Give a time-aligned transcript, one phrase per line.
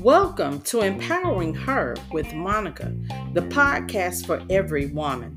[0.00, 2.90] Welcome to Empowering Her with Monica,
[3.34, 5.36] the podcast for every woman.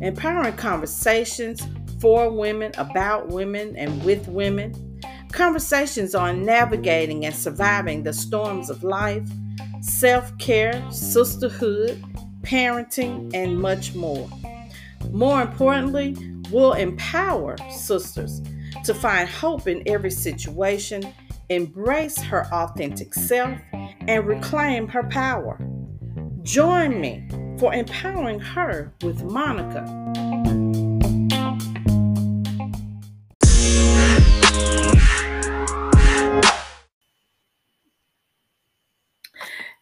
[0.00, 1.60] Empowering conversations
[2.00, 4.98] for women, about women, and with women.
[5.30, 9.28] Conversations on navigating and surviving the storms of life,
[9.82, 12.02] self care, sisterhood,
[12.40, 14.26] parenting, and much more.
[15.10, 16.16] More importantly,
[16.52, 18.42] we'll empower sisters
[18.84, 21.02] to find hope in every situation,
[21.48, 23.58] embrace her authentic self,
[24.06, 25.58] and reclaim her power.
[26.42, 27.26] Join me
[27.58, 29.86] for empowering her with Monica.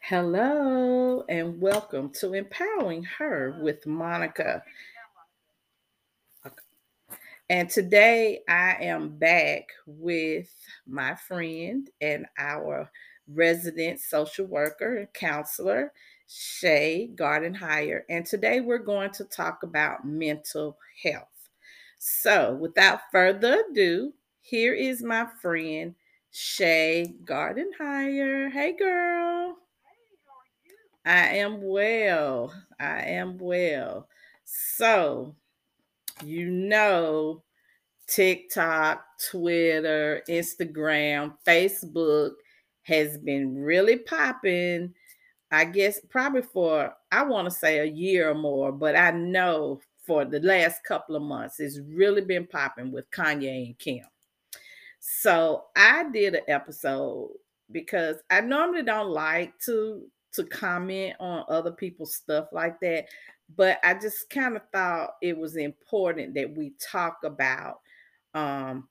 [0.03, 4.63] Hello, and welcome to Empowering Her with Monica.
[7.51, 10.49] And today I am back with
[10.87, 12.89] my friend and our
[13.27, 15.93] resident social worker and counselor,
[16.29, 18.03] Shay Gardenhire.
[18.09, 21.27] And today we're going to talk about mental health.
[21.99, 25.97] So, without further ado, here is my friend,
[26.31, 28.53] Shay Gardenhire.
[28.53, 29.57] Hey, girl.
[31.05, 32.55] I am well.
[32.79, 34.07] I am well.
[34.45, 35.35] So,
[36.23, 37.43] you know,
[38.07, 42.33] TikTok, Twitter, Instagram, Facebook
[42.83, 44.95] has been really popping.
[45.53, 49.81] I guess probably for, I want to say a year or more, but I know
[50.07, 54.05] for the last couple of months, it's really been popping with Kanye and Kim.
[55.01, 57.31] So I did an episode
[57.73, 63.07] because I normally don't like to to comment on other people's stuff like that,
[63.57, 67.81] but I just kind of thought it was important that we talk about
[68.35, 68.89] um,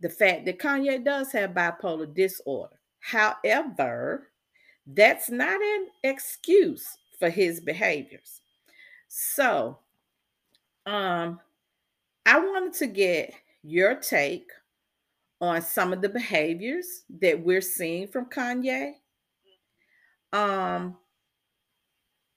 [0.00, 2.76] the fact that Kanye does have bipolar disorder.
[3.00, 4.28] However,
[4.86, 8.40] that's not an excuse for his behaviors.
[9.08, 9.78] So,
[10.86, 11.40] um,
[12.26, 14.50] I wanted to get your take
[15.40, 18.92] on some of the behaviors that we're seeing from Kanye.
[20.32, 20.96] Um,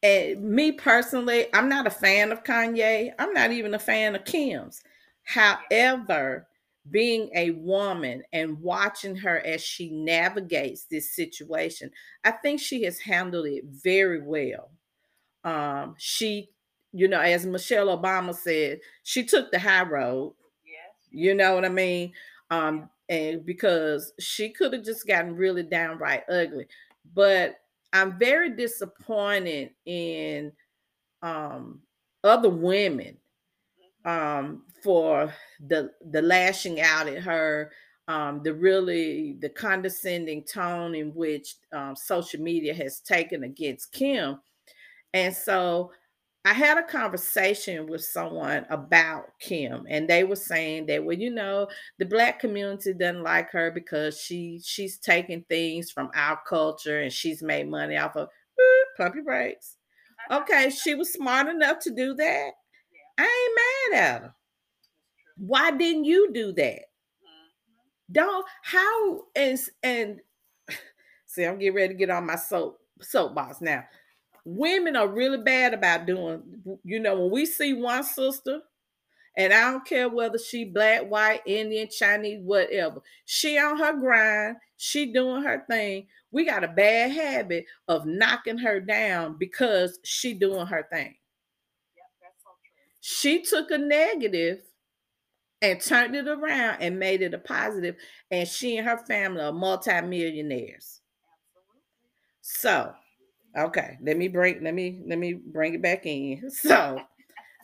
[0.03, 3.11] and me personally, I'm not a fan of Kanye.
[3.17, 4.83] I'm not even a fan of Kim's.
[5.23, 6.47] However,
[6.91, 11.89] being a woman and watching her as she navigates this situation,
[12.25, 14.69] I think she has handled it very well.
[15.45, 16.49] Um, she,
[16.91, 20.35] you know, as Michelle Obama said, she took the high road.
[20.65, 20.93] Yes.
[21.11, 22.11] You know what I mean?
[22.51, 26.67] Um, and because she could have just gotten really downright ugly.
[27.13, 27.55] But
[27.93, 30.51] I'm very disappointed in
[31.21, 31.79] um,
[32.23, 33.17] other women
[34.03, 35.33] um, for
[35.67, 37.71] the the lashing out at her,
[38.07, 44.39] um, the really the condescending tone in which um, social media has taken against Kim,
[45.13, 45.91] and so
[46.45, 51.29] I had a conversation with someone about Kim, and they were saying that well, you
[51.29, 51.67] know,
[51.99, 57.13] the black community doesn't like her because she she's taking things from our culture and
[57.13, 58.27] she's made money off of
[58.97, 59.77] pump your brakes.
[60.31, 62.49] Okay, she was smart enough to do that.
[63.17, 64.35] I ain't mad at her.
[65.37, 66.63] Why didn't you do that?
[66.63, 68.11] Mm-hmm.
[68.11, 70.19] Don't how is and
[71.25, 73.85] see, I'm getting ready to get on my soap soapbox now.
[74.45, 76.43] Women are really bad about doing,
[76.83, 78.61] you know, when we see one sister,
[79.37, 83.01] and I don't care whether she black, white, Indian, Chinese, whatever.
[83.25, 86.07] She on her grind, she doing her thing.
[86.31, 91.15] We got a bad habit of knocking her down because she doing her thing.
[91.95, 92.83] Yep, that's so true.
[93.01, 94.59] She took a negative
[95.61, 97.95] and turned it around and made it a positive,
[98.29, 101.01] and she and her family are multimillionaires.
[101.23, 101.81] Absolutely.
[102.41, 102.93] So,
[103.57, 106.49] okay, let me bring let me let me bring it back in.
[106.49, 106.99] So,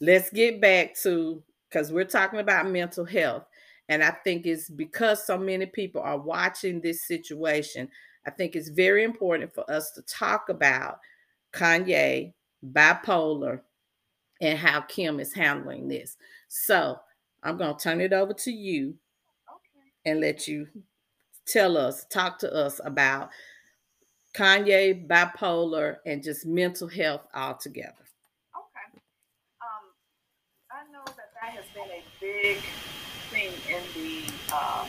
[0.01, 3.45] let's get back to because we're talking about mental health,
[3.87, 7.89] and I think it's because so many people are watching this situation.
[8.25, 10.99] I think it's very important for us to talk about
[11.53, 12.33] Kanye
[12.73, 13.61] bipolar
[14.41, 16.17] and how Kim is handling this.
[16.47, 16.99] So
[17.43, 18.95] I'm going to turn it over to you
[19.49, 19.91] okay.
[20.05, 20.67] and let you
[21.45, 23.29] tell us, talk to us about
[24.33, 28.05] Kanye, bipolar, and just mental health altogether.
[28.55, 29.01] Okay.
[29.61, 29.85] Um,
[30.71, 32.57] I know that that has been a big
[33.31, 34.87] thing in the um,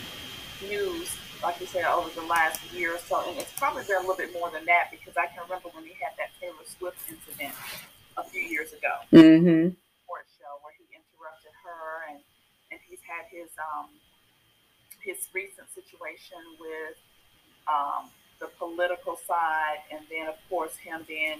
[0.68, 3.24] news, like you said, over the last year or so.
[3.28, 5.84] And it's probably been a little bit more than that because I can remember when
[5.84, 7.54] he had that Taylor Swift incident
[8.16, 8.92] a few years ago.
[9.12, 9.76] Mm-hmm.
[10.36, 12.20] Show where he interrupted her and
[12.70, 13.88] and he's had his um,
[15.00, 16.96] his recent situation with
[17.66, 21.38] um, the political side, and then of course him being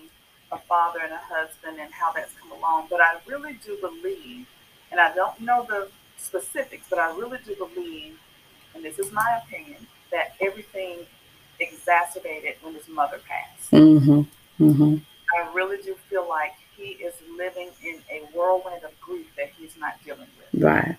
[0.53, 2.87] a father and a husband, and how that's come along.
[2.91, 4.47] But I really do believe,
[4.91, 8.19] and I don't know the specifics, but I really do believe,
[8.75, 10.99] and this is my opinion, that everything
[11.61, 13.71] exacerbated when his mother passed.
[13.71, 14.23] Mm-hmm.
[14.63, 14.97] Mm-hmm.
[15.39, 19.77] I really do feel like he is living in a whirlwind of grief that he's
[19.79, 20.63] not dealing with.
[20.63, 20.97] Right.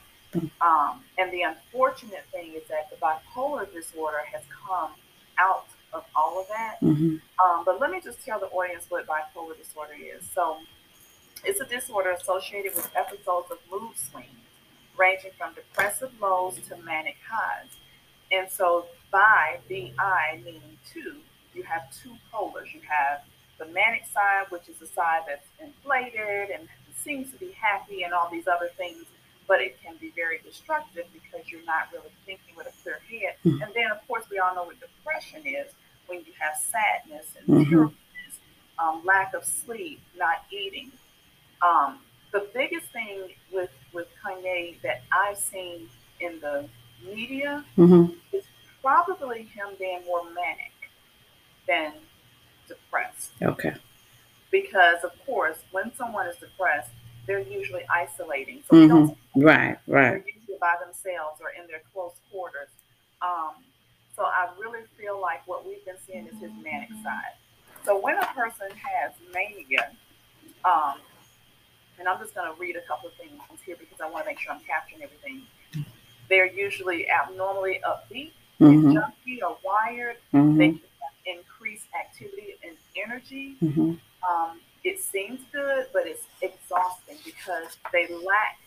[0.62, 4.92] Um, and the unfortunate thing is that the bipolar disorder has come
[5.38, 6.78] out of all of that.
[6.82, 7.18] Mm-hmm.
[7.44, 10.28] Um, but let me just tell the audience what bipolar disorder is.
[10.34, 10.58] So,
[11.44, 14.28] it's a disorder associated with episodes of mood swings,
[14.98, 17.70] ranging from depressive lows to manic highs.
[18.32, 21.18] And so, bi, B-I, meaning two,
[21.54, 22.74] you have two polars.
[22.74, 23.22] You have
[23.58, 28.14] the manic side, which is the side that's inflated and seems to be happy and
[28.14, 29.06] all these other things,
[29.48, 33.36] but it can be very destructive because you're not really thinking with a clear head.
[33.44, 33.64] Mhm.
[33.64, 35.74] And then, of course, we all know what depression is
[36.12, 37.94] when you have sadness and Mhm.
[38.78, 40.92] um, lack of sleep, not eating.
[41.62, 42.00] Um,
[42.32, 45.90] the biggest thing with with Kanye that I've seen
[46.22, 46.68] in the
[47.04, 48.14] media Mm-hmm.
[48.32, 48.46] is
[48.82, 50.72] probably him being more manic
[51.68, 51.94] than
[52.70, 53.32] depressed.
[53.42, 53.76] Okay.
[54.50, 56.92] Because of course, when someone is depressed,
[57.28, 58.64] they're usually isolating.
[58.70, 59.42] So Mm-hmm.
[59.42, 59.78] Right.
[59.86, 60.26] they're Right.
[60.26, 62.70] usually by themselves or in their close quarters.
[63.22, 63.56] Um,
[64.22, 67.34] so I really feel like what we've been seeing is his manic side.
[67.84, 69.90] So when a person has mania,
[70.64, 71.00] um,
[71.98, 74.30] and I'm just going to read a couple of things here because I want to
[74.30, 75.42] make sure I'm capturing everything.
[76.30, 78.92] They're usually abnormally upbeat, Mm-hmm.
[78.96, 80.18] junky, or wired.
[80.36, 80.58] Mm-hmm.
[80.60, 83.56] They can have increased activity and energy.
[83.60, 83.94] Mm-hmm.
[84.30, 88.60] Um, it seems good, but it's exhausting because they lack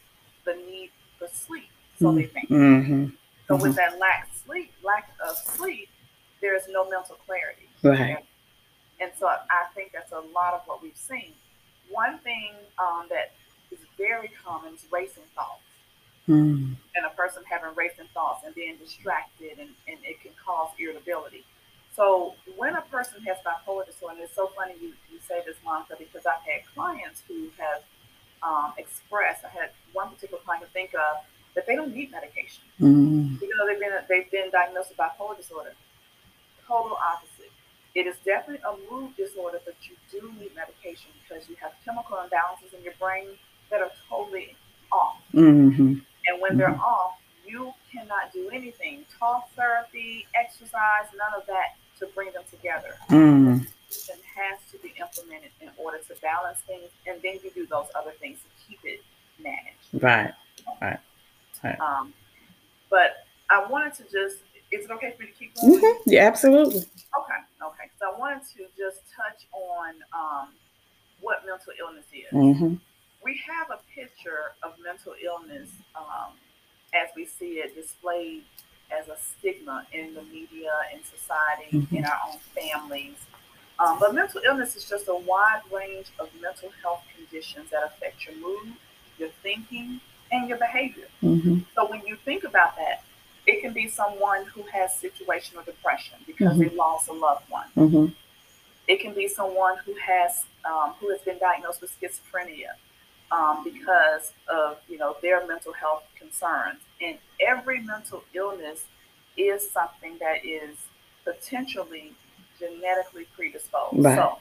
[0.44, 1.68] the need for sleep.
[2.00, 2.50] So they think.
[2.50, 3.06] Mm-hmm.
[3.46, 5.88] So with that lack sleep, lack of sleep,
[6.40, 7.68] there is no mental clarity.
[7.82, 8.24] Right.
[9.00, 9.40] And so I
[9.74, 11.32] think that's a lot of what we've seen.
[11.90, 13.32] One thing um, that
[13.70, 15.60] is very common is racing thoughts.
[16.28, 16.72] Mm-hmm.
[16.96, 21.44] And a person having racing thoughts and being distracted, and, and it can cause irritability.
[21.94, 25.56] So when a person has bipolar disorder, and it's so funny you, you say this,
[25.64, 27.82] Monica, because I've had clients who have
[28.42, 32.62] um, expressed, I had one particular client to think of, that they don't need medication.
[32.80, 33.36] Mm-hmm.
[33.36, 35.74] even though they've been they've been diagnosed with bipolar disorder.
[36.66, 37.52] Total opposite.
[37.94, 42.16] It is definitely a mood disorder, but you do need medication because you have chemical
[42.16, 43.28] imbalances in your brain
[43.70, 44.56] that are totally
[44.90, 45.18] off.
[45.32, 45.98] Mm-hmm.
[46.26, 47.14] And when they're off,
[47.46, 49.04] you cannot do anything.
[49.18, 52.96] Talk therapy, exercise, none of that to bring them together.
[53.10, 53.62] Mm-hmm.
[53.62, 57.86] It has to be implemented in order to balance things, and then you do those
[57.94, 59.04] other things to keep it
[59.40, 60.02] managed.
[60.02, 60.32] Right,
[60.80, 60.98] Right.
[61.80, 62.12] Um,
[62.90, 64.38] but I wanted to just,
[64.70, 65.80] is it okay for me to keep going?
[65.80, 66.10] Mm-hmm.
[66.10, 66.80] Yeah, absolutely.
[66.80, 67.90] Okay, okay.
[67.98, 70.48] So I wanted to just touch on um,
[71.20, 72.32] what mental illness is.
[72.32, 72.74] Mm-hmm.
[73.24, 76.32] We have a picture of mental illness um,
[76.92, 78.44] as we see it displayed
[78.90, 83.16] as a stigma in the media, in society, in our own families.
[83.78, 88.26] Um, but mental illness is just a wide range of mental health conditions that affect
[88.26, 88.74] your mood,
[89.18, 90.00] your thinking,
[90.32, 91.06] and your behavior.
[91.22, 91.60] Mm-hmm.
[91.74, 93.04] So when you think about that,
[93.46, 97.66] it can be someone who has situational depression because they lost a loved one.
[97.76, 98.06] Mm-hmm.
[98.88, 102.72] It can be someone who has um, who has been diagnosed with schizophrenia
[103.30, 106.80] um, because of you know their mental health concerns.
[107.02, 108.86] And every mental illness
[109.36, 110.76] is something that is
[111.24, 112.12] potentially
[112.58, 114.04] genetically predisposed.
[114.04, 114.16] Right.
[114.16, 114.38] So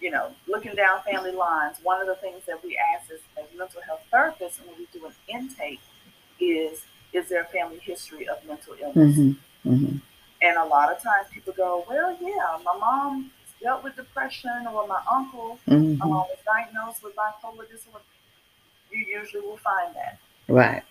[0.00, 3.44] you know, looking down family lines, one of the things that we ask as, as
[3.58, 5.80] mental health therapists when we do an intake
[6.40, 9.16] is, is there a family history of mental illness?
[9.18, 9.70] Mm-hmm.
[9.72, 9.96] Mm-hmm.
[10.42, 13.30] And a lot of times people go, well, yeah, my mom
[13.62, 16.00] dealt with depression or my uncle Mm-hmm.
[16.00, 18.04] um, was diagnosed with bipolar disorder.
[18.90, 20.82] You usually will find that Right.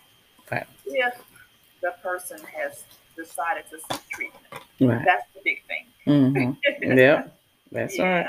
[0.51, 0.67] right.
[0.85, 1.15] if
[1.81, 2.83] the person has
[3.15, 4.45] decided to seek treatment.
[4.79, 5.03] Right.
[5.03, 5.85] That's the big thing.
[6.07, 6.51] Mm-hmm.
[6.97, 7.35] Yep.
[7.71, 8.03] That's yeah.
[8.05, 8.27] right.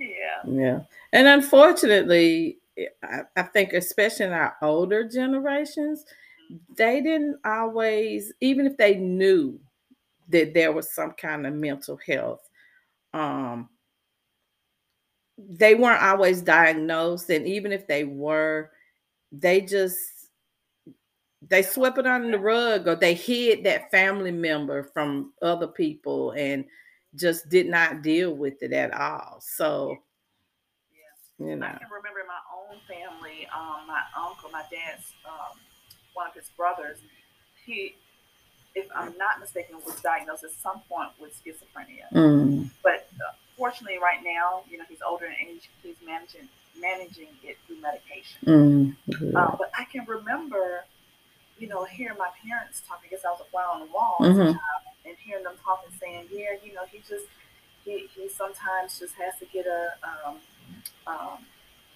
[0.00, 0.42] Yeah.
[0.46, 0.80] Yeah.
[1.12, 2.58] And unfortunately,
[3.02, 6.04] I, I think, especially in our older generations,
[6.76, 9.60] they didn't always, even if they knew
[10.30, 12.48] that there was some kind of mental health,
[13.12, 13.68] um,
[15.38, 17.30] they weren't always diagnosed.
[17.30, 18.70] And even if they were,
[19.32, 19.98] they just
[21.48, 26.32] they swept it under the rug or they hid that family member from other people
[26.32, 26.64] and
[27.14, 29.40] just did not deal with it at all.
[29.40, 29.98] So,
[31.38, 31.46] Yeah.
[31.46, 35.58] you know, I can remember my own family, um, my uncle, my dad's um,
[36.14, 36.98] one of his brothers,
[37.64, 37.96] he,
[38.74, 42.10] if I'm not mistaken, was diagnosed at some point with schizophrenia.
[42.12, 42.70] Mm.
[42.82, 45.68] But uh, fortunately, right now, you know, he's older in age.
[45.82, 46.48] He's managing
[46.80, 48.96] managing it through medication.
[49.10, 49.34] Mm.
[49.34, 50.84] Um, but I can remember,
[51.58, 53.00] you know, hearing my parents talk.
[53.04, 54.58] I guess I was a fly on the wall Mhm.
[55.10, 57.26] As a child, and hearing them talking, saying, "Yeah, you know, he just
[57.84, 60.36] he, he sometimes just has to get a um,
[61.06, 61.38] um,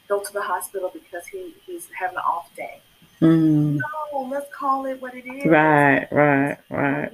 [0.09, 2.81] go to the hospital because he he's having an off day."
[3.21, 3.81] Mm.
[4.13, 5.47] No, let's call it what it is.
[5.47, 7.13] Right, right, right.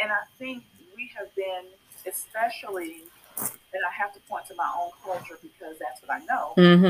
[0.00, 0.64] And I think
[0.96, 1.64] we have been,
[2.06, 3.02] especially,
[3.38, 6.54] and I have to point to my own culture because that's what I know.
[6.56, 6.86] Mm-hmm.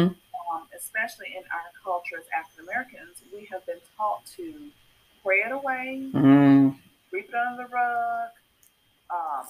[0.55, 4.71] Um, especially in our culture as African Americans, we have been taught to
[5.23, 6.77] pray it away, Mm.
[7.09, 8.29] Sweep it under the rug.
[9.11, 9.47] Um,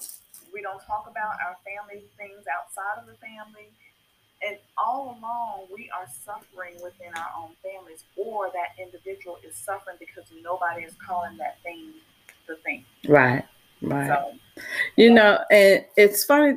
[0.52, 3.70] we don't talk about our family things outside of the family.
[4.46, 9.96] And all along, we are suffering within our own families, or that individual is suffering
[9.98, 11.92] because nobody is calling that thing
[12.46, 12.84] the thing.
[13.08, 13.44] Right,
[13.82, 14.08] right.
[14.08, 14.62] So,
[14.96, 16.54] You know, and it's funny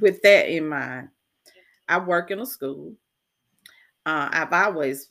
[0.00, 1.08] with that in mind.
[1.88, 2.94] I work in a school.
[4.06, 5.10] Uh, I've always,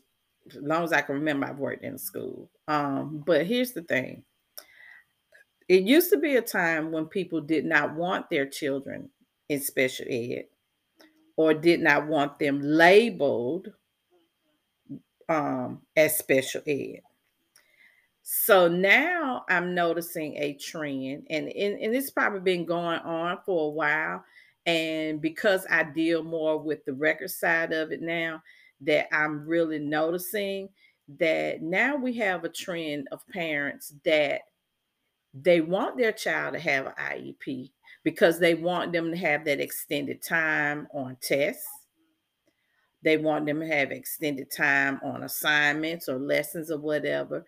[0.49, 2.49] as long as I can remember, I've worked in a school.
[2.67, 4.23] Um, but here's the thing
[5.71, 9.09] it used to be a time when people did not want their children
[9.47, 10.43] in special ed
[11.37, 13.69] or did not want them labeled
[15.29, 16.99] um, as special ed.
[18.21, 23.67] So now I'm noticing a trend, and, and, and it's probably been going on for
[23.67, 24.25] a while.
[24.65, 28.43] And because I deal more with the record side of it now,
[28.81, 30.67] that I'm really noticing
[31.17, 34.41] that now we have a trend of parents that
[35.33, 37.71] they want their child to have an IEP
[38.03, 41.67] because they want them to have that extended time on tests.
[43.03, 47.45] They want them to have extended time on assignments or lessons or whatever.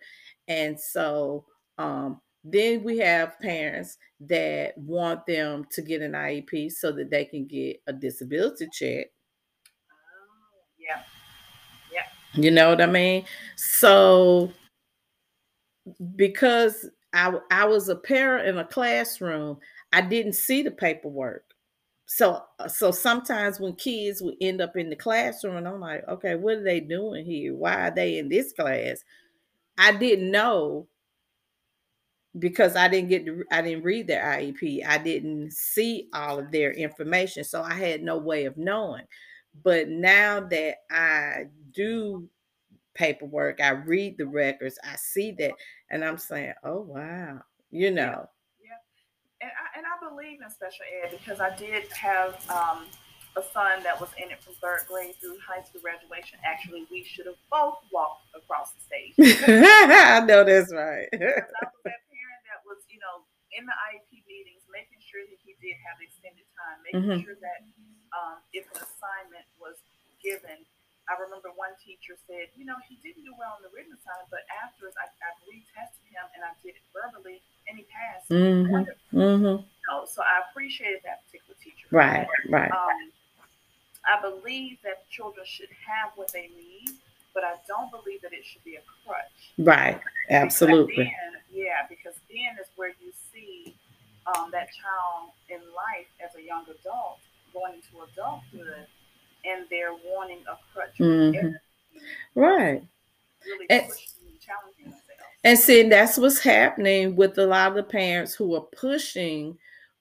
[0.48, 1.44] And so
[1.78, 7.24] um, then we have parents that want them to get an IEP so that they
[7.24, 9.06] can get a disability check.
[9.90, 11.02] oh, yeah.
[11.92, 12.42] Yeah.
[12.42, 13.24] You know what I mean?
[13.56, 14.52] So
[16.16, 19.58] because I I was a parent in a classroom,
[19.92, 21.44] I didn't see the paperwork.
[22.06, 26.06] So uh, so sometimes when kids would end up in the classroom and I'm like,
[26.08, 27.54] okay, what are they doing here?
[27.54, 29.04] Why are they in this class?
[29.78, 30.88] I didn't know
[32.38, 34.84] because I didn't get to I didn't read their IEP.
[34.86, 37.44] I didn't see all of their information.
[37.44, 39.04] So I had no way of knowing.
[39.62, 42.28] But now that I do
[42.94, 45.52] paperwork, I read the records, I see that,
[45.90, 48.28] and I'm saying, oh wow, you know.
[49.42, 52.88] And I, and I believe in special ed because I did have um,
[53.36, 56.38] a son that was in it from third grade through high school graduation.
[56.48, 59.12] Actually, we should have both walked across the stage.
[59.20, 61.12] I know that's right.
[61.12, 65.20] Because I was that parent that was, you know, in the IEP meetings, making sure
[65.28, 67.20] that he did have extended time, making Mhm.
[67.20, 67.60] sure that
[68.16, 69.76] um, if an assignment was
[70.24, 70.62] given,
[71.08, 74.28] I remember one teacher said, you know, he didn't do well on the written assignment,
[74.32, 78.28] but afterwards I, I retested him and I did it verbally and he passed.
[78.32, 78.88] Mm-hmm.
[79.12, 81.86] Hmm You know, so I appreciated that particular teacher.
[81.92, 82.72] Right, right.
[82.72, 83.12] Um,
[84.04, 86.96] I believe that children should have what they need,
[87.32, 89.52] but I don't believe that it should be a crutch.
[89.60, 90.00] Right.
[90.00, 91.04] Because Absolutely.
[91.04, 93.74] then- yeah, because then is where you see
[94.26, 97.20] um, that child in life as a young adult
[97.52, 98.86] going into adulthood,
[99.44, 100.96] and they're wanting a crutch.
[100.98, 101.54] Mhm.
[102.34, 102.82] Right.
[103.44, 103.92] Really And- and.
[105.46, 109.58] And see, that's what's happening with a lot of the parents who are pushing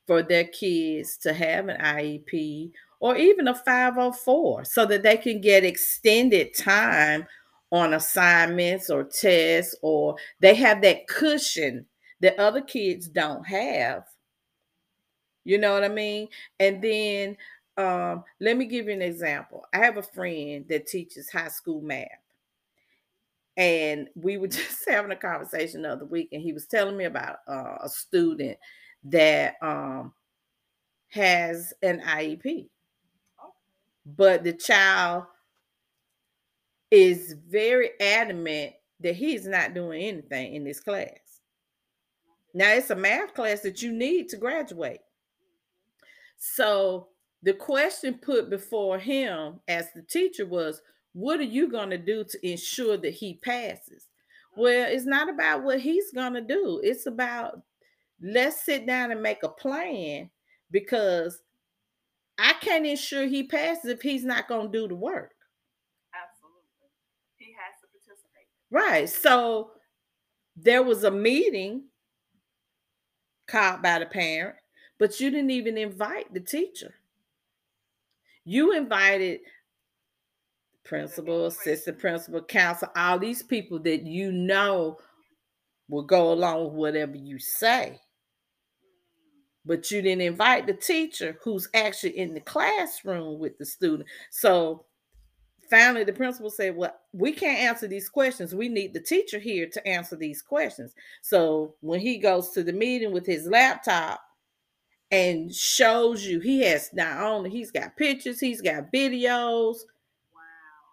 [0.07, 2.71] for their kids to have an IEP
[3.01, 7.27] or even a 504 so that they can get extended time
[7.73, 11.85] on assignments or tests or they have that cushion
[12.21, 14.05] that other kids don't have.
[15.43, 16.29] You know what I mean?
[16.62, 17.35] And then
[17.77, 19.65] um, let me give you an example.
[19.74, 22.08] I have a friend that teaches high school math.
[23.58, 27.06] And we were just having a conversation the other week, and he was telling me
[27.06, 28.58] about uh, a student
[29.06, 30.13] that um,
[31.10, 32.68] has an IEP,
[34.06, 35.25] but the child
[36.89, 41.10] is very adamant that he's not doing anything in this class.
[42.53, 45.01] Now, it's a math class that you need to graduate.
[46.38, 47.10] So,
[47.43, 50.81] the question put before him as the teacher was,
[51.12, 54.07] What are you going to do to ensure that he passes?
[54.55, 57.62] Well, it's not about what he's going to do, it's about
[58.21, 60.29] let's sit down and make a plan
[60.71, 61.41] because
[62.39, 65.33] I can't ensure he passes if he's not going to do the work.
[66.15, 66.89] Absolutely.
[67.35, 68.47] He has to participate.
[68.71, 69.09] Right.
[69.09, 69.71] So
[70.55, 71.83] there was a meeting
[73.47, 74.55] called by the parent,
[74.97, 76.95] but you didn't even invite the teacher.
[78.45, 79.39] You invited
[80.83, 84.97] principal, assistant principal, counsel, all these people that you know
[85.88, 88.00] will go along with whatever you say.
[89.65, 94.09] But you didn't invite the teacher who's actually in the classroom with the student.
[94.29, 94.85] So
[95.69, 98.53] finally, the principal said, Well, we can't answer these questions.
[98.53, 100.93] We need the teacher here to answer these questions.
[101.21, 104.19] So when he goes to the meeting with his laptop,
[105.13, 109.77] and shows you he has not only he's got pictures, he's got videos,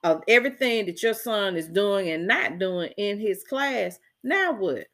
[0.02, 4.86] of everything that your son is doing and not doing in his class, now what?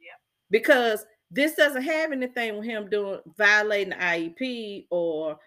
[0.00, 0.16] Yeah.
[0.50, 5.38] Because this doesn't have anything with him doing violating the IEP or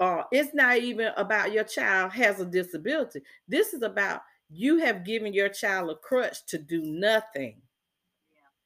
[0.00, 3.20] uh, it's not even about your child has a disability.
[3.48, 7.56] This is about you have given your child a crutch to do nothing.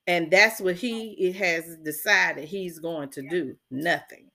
[0.09, 3.31] And that's what he has decided he's going to Yeah.
[3.31, 4.31] do nothing.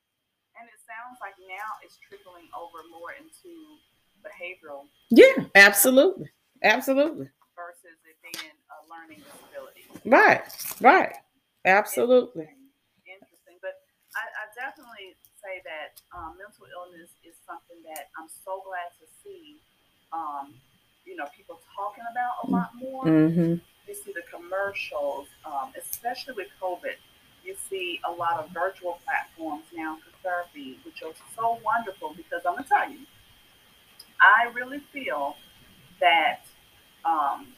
[0.56, 3.80] And it sounds like now it's trickling over more into
[4.22, 6.30] behavioral Yeah, absolutely.
[6.62, 7.28] Absolutely.
[7.58, 9.84] versus it being a learning disability.
[10.06, 10.46] Right,
[10.80, 11.16] right.
[11.66, 12.48] Absolutely.
[13.06, 13.58] Interesting.
[13.60, 13.82] But
[14.16, 19.06] I, I definitely say that um, mental illness is something that I'm so glad to
[19.24, 19.60] see,
[20.14, 20.54] um,
[21.04, 23.06] you know, people talking about a lot more.
[23.06, 23.56] Mm-hmm.
[23.94, 26.96] You see the commercials, um, especially with COVID.
[27.46, 32.42] You see a lot of virtual platforms now for therapy, which are so wonderful because
[32.44, 33.06] I'm gonna tell you,
[34.20, 35.36] I really feel
[36.00, 36.40] that,
[37.06, 37.54] um,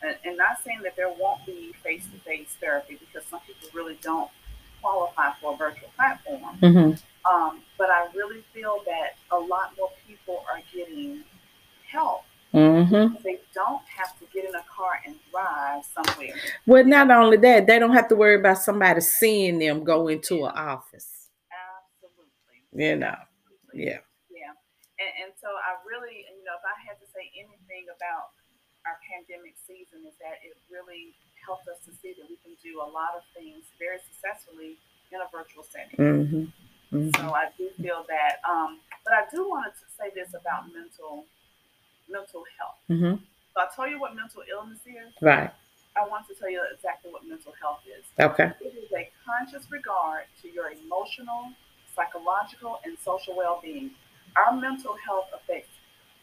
[0.00, 4.30] and, and not saying that there won't be face-to-face therapy because some people really don't
[4.80, 6.56] qualify for a virtual platform.
[6.62, 7.34] Mm-hmm.
[7.34, 11.24] Um, but I really feel that a lot more people are getting
[11.90, 12.22] help.
[12.54, 13.18] Mm-hmm.
[13.26, 16.38] They don't have to get in a car and drive somewhere.
[16.66, 20.46] Well, not only that, they don't have to worry about somebody seeing them go into
[20.46, 21.34] an office.
[21.50, 22.62] Absolutely.
[22.70, 23.18] You know.
[23.18, 23.90] Absolutely.
[23.90, 24.06] Yeah.
[24.30, 24.54] Yeah.
[25.02, 28.38] And, and so I really, you know, if I had to say anything about
[28.86, 31.10] our pandemic season, is that it really
[31.42, 34.78] helped us to see that we can do a lot of things very successfully
[35.10, 35.98] in a virtual setting.
[35.98, 36.44] Mm-hmm.
[36.94, 37.10] Mm-hmm.
[37.18, 38.38] So I do feel that.
[38.46, 41.26] Um, but I do want to say this about mental
[42.08, 42.76] mental health.
[42.90, 43.16] Mm-hmm.
[43.54, 45.12] So I tell you what mental illness is.
[45.20, 45.50] Right.
[45.96, 48.04] I want to tell you exactly what mental health is.
[48.18, 48.50] Okay.
[48.60, 51.50] It is a conscious regard to your emotional,
[51.94, 53.90] psychological, and social well-being.
[54.36, 55.70] Our mental health affects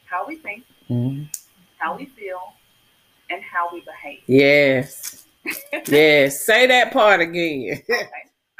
[0.06, 1.28] how we think, Mhm.
[1.78, 2.54] how we feel,
[3.30, 4.22] and how we behave.
[4.28, 5.26] Yes.
[5.88, 6.46] Yes.
[6.46, 7.82] Say that part again.
[7.90, 7.96] Okay.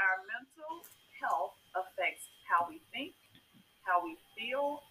[0.02, 0.82] Our mental
[1.22, 3.14] health affects how we think,
[3.84, 4.82] how we feel,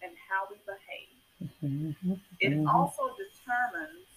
[1.63, 2.19] Mhm.
[2.39, 2.67] It Mhm.
[2.67, 4.07] also determines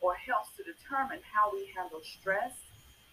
[0.00, 2.52] or helps to determine how we handle stress,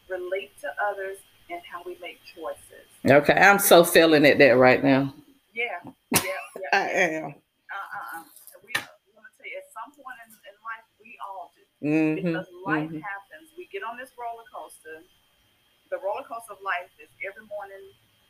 [0.07, 2.87] relate to others, and how we make choices.
[3.05, 3.33] Okay.
[3.33, 5.13] I'm so feeling it there right now.
[5.53, 6.69] Yeah, yeah, yeah.
[6.73, 7.25] I am.
[7.25, 8.23] Uh-uh.
[8.63, 11.63] We, I'm gonna tell you, at some point in, in life, we all do.
[11.87, 12.15] Mm-hmm.
[12.15, 13.01] Because life mhm.
[13.01, 13.51] happens.
[13.57, 15.03] We get on this roller coaster.
[15.89, 17.83] The roller coaster of life is every morning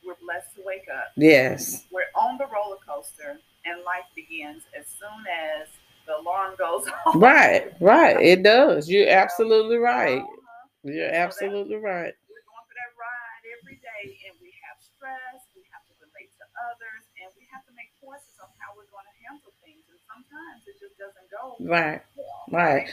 [0.06, 1.10] we're blessed to wake up.
[1.18, 1.86] Yes.
[1.92, 5.68] We're on the roller coaster, and life begins as soon as
[6.08, 7.16] the alarm goes off.
[7.16, 7.72] Right.
[7.80, 8.20] Right.
[8.20, 8.90] It does.
[8.90, 10.22] You're absolutely right.
[10.22, 10.90] Uh-huh.
[10.92, 12.14] You're absolutely right.
[12.26, 15.46] We're going for that ride every day, and we have stress.
[15.54, 18.90] We have to relate to others, and we have to make choices on how we're
[18.90, 19.86] going to handle things.
[19.94, 22.02] And sometimes it just doesn't go Right.
[22.18, 22.50] well.
[22.50, 22.90] Right.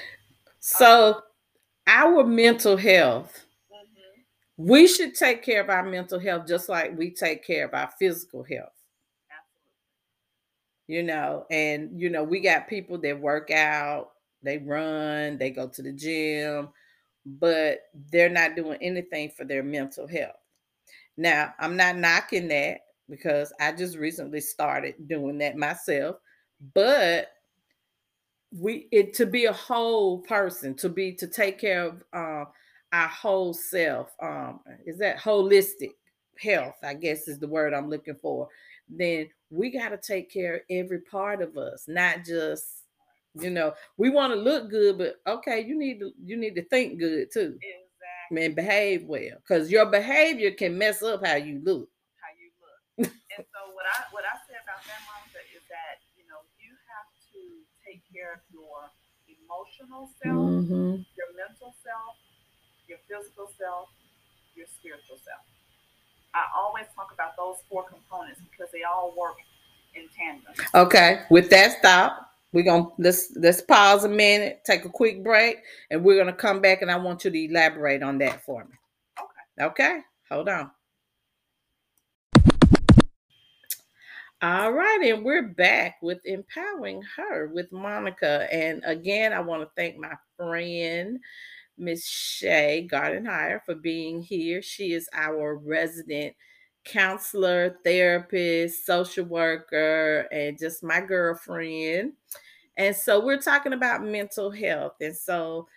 [0.60, 1.22] So
[1.86, 3.44] our mental health.
[4.58, 7.88] We should take care of our mental health just like we take care of our
[7.96, 8.72] physical health.
[9.30, 10.94] Absolutely.
[10.96, 14.10] you know and you know we got people that work out
[14.42, 16.68] they run they go to the gym
[17.24, 20.36] but they're not doing anything for their mental health
[21.16, 26.16] now i'm not knocking that because i just recently started doing that myself
[26.74, 27.28] but
[28.50, 32.44] we it to be a whole person to be to take care of uh,
[32.92, 35.90] our whole self um is that holistic
[36.38, 38.48] health i guess is the word i'm looking for
[38.88, 42.84] then we got to take care of every part of us not just
[43.34, 46.64] you know we want to look good but okay you need to you need to
[46.68, 47.58] think good too
[48.30, 48.44] Exactly.
[48.46, 51.88] and behave well because your behavior can mess up how you look
[52.20, 53.10] How you look.
[53.36, 56.72] and so what I what I say about that, Monica, is that you know you
[56.92, 57.40] have to
[57.84, 58.88] take care of your
[59.28, 61.04] emotional self, Mhm.
[61.16, 62.16] your mental self,
[62.88, 63.88] your physical self,
[64.56, 65.44] your spiritual self.
[66.34, 69.36] I always talk about those four components because they all work
[69.94, 70.52] in tandem.
[70.74, 75.58] okay with that stop we're gonna let's let's pause a minute, take a quick break,
[75.90, 78.74] and we're gonna come back and I want you to elaborate on that for me.
[79.60, 79.66] Okay.
[79.66, 80.70] Okay, hold on.
[84.40, 88.46] All right, and we're back with empowering her with Monica.
[88.52, 91.18] And again, I want to thank my friend,
[91.78, 94.62] Miss Shay Gardenhire, for being here.
[94.62, 96.34] She is our resident
[96.84, 102.12] counselor, therapist, social worker, and just my girlfriend.
[102.76, 104.94] And so we're talking about mental health.
[105.00, 105.68] And so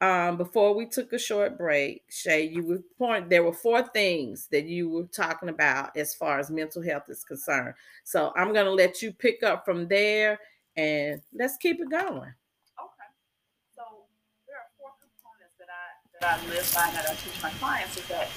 [0.00, 4.48] um, before we took a short break, Shay, you were point there were four things
[4.50, 7.74] that you were talking about as far as mental health is concerned.
[8.04, 10.38] So I'm gonna let you pick up from there
[10.76, 12.32] and let's keep it going.
[12.80, 13.10] Okay.
[13.74, 13.82] So
[14.46, 15.56] there are four components
[16.20, 18.28] that I live by and that I teach my clients is that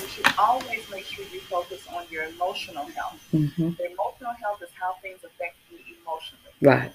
[0.00, 3.18] you should always make sure you focus on your emotional health.
[3.34, 3.70] Mm-hmm.
[3.70, 6.54] The emotional health is how things affect you emotionally.
[6.62, 6.92] Right.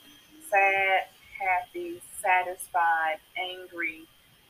[0.50, 1.08] Sad,
[1.38, 4.04] happy, satisfied, angry,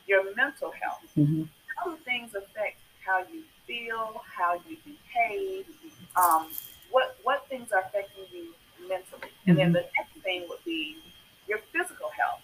[0.06, 1.02] your mental health.
[1.18, 1.42] Mm-hmm.
[1.76, 5.66] How do things affect how you feel, how you behave?
[6.14, 6.50] Um,
[6.92, 8.54] what what things are affecting you
[8.88, 9.32] mentally?
[9.46, 10.98] And then the next thing would be
[11.48, 12.42] your physical health.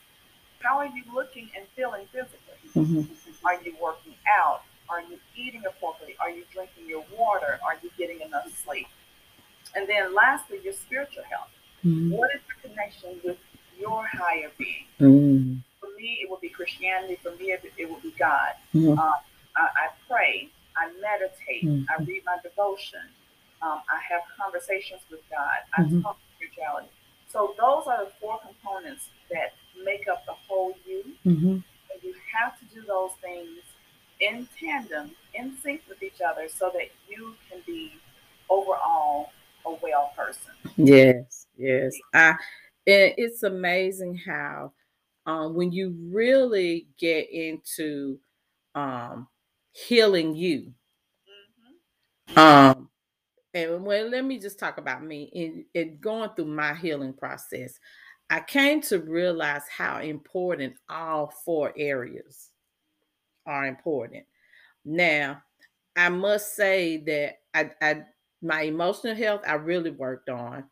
[0.59, 2.50] How are you looking and feeling physically?
[2.75, 3.03] Mm-hmm.
[3.47, 4.63] Are you working out?
[4.89, 6.17] Are you eating appropriately?
[6.21, 7.59] Are you drinking your water?
[7.65, 8.87] Are you getting enough sleep?
[9.75, 11.49] And then lastly, your spiritual health.
[11.85, 12.11] Mm-hmm.
[12.13, 13.39] What is your connection with
[13.79, 14.87] your higher being?
[15.01, 15.55] Mm-hmm.
[15.81, 17.19] For me, it would be Christianity.
[17.23, 18.53] For me, it, it would be God.
[18.75, 18.99] Mhm.
[18.99, 19.13] Uh,
[19.57, 20.49] I, I pray.
[20.77, 21.63] I meditate.
[21.65, 21.87] Mhm.
[21.89, 23.01] I read my devotion.
[23.63, 25.61] Um, I have conversations with God.
[25.77, 26.03] I Mhm.
[26.03, 26.89] talk spirituality.
[27.29, 29.55] So those are the four components that
[29.85, 31.63] make up the whole you.
[32.01, 32.09] Mm-hmm.
[32.09, 33.61] And you have to do those things
[34.21, 37.93] in tandem, in sync with each other, so that you can be
[38.51, 39.31] overall
[39.67, 40.53] a well person.
[40.77, 41.93] Yes, yes.
[42.15, 42.35] I
[42.87, 44.73] and it's amazing how
[45.27, 48.19] um when you really get into
[48.75, 49.29] um
[49.73, 50.73] healing you
[52.37, 52.89] hmm um
[53.55, 57.79] and well let me just talk about me in, in going through my healing process
[58.31, 62.51] i came to realize how important all four areas
[63.47, 64.25] are important.
[64.85, 65.43] Now
[65.97, 68.03] i must say that i, I
[68.43, 70.65] my emotional health i really worked on.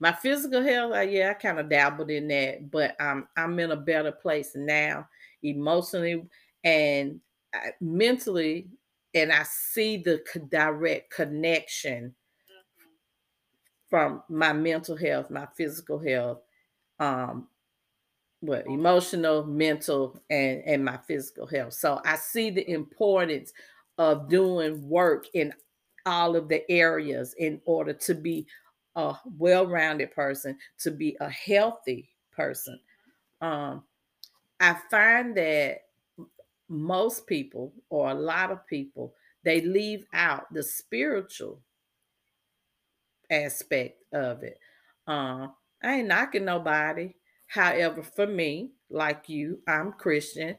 [0.00, 3.70] My physical health uh, yeah i kind of dabbled in that but um, i'm in
[3.70, 5.08] a better place now
[5.42, 6.26] emotionally
[6.64, 7.20] and
[7.54, 8.68] uh, mentally
[9.14, 12.14] and i see the direct connection
[13.92, 16.38] from my mental health, my physical health,
[17.02, 17.48] um,
[18.40, 21.74] what emotional, mental, and and my physical health.
[21.74, 23.52] So I see the importance
[23.98, 25.52] of doing work in
[26.06, 28.46] all of the areas in order to be
[28.94, 32.78] a well-rounded person, to be a healthy person.
[33.40, 33.82] Um,
[34.60, 35.82] I find that
[36.68, 41.60] most people, or a lot of people, they leave out the spiritual
[43.30, 44.58] aspect of it.
[45.06, 45.48] Uh,
[45.82, 47.14] I ain't knocking nobody.
[47.46, 50.56] However, for me, like you, I'm Christian.